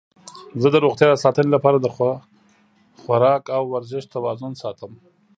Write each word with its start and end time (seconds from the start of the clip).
زه 0.61 0.67
د 0.71 0.75
روغتیا 0.85 1.07
د 1.11 1.15
ساتنې 1.23 1.49
لپاره 1.55 1.77
د 1.79 1.87
خواراک 3.01 3.43
او 3.57 3.63
ورزش 3.75 4.03
توازن 4.13 4.51
ساتم. 4.61 4.91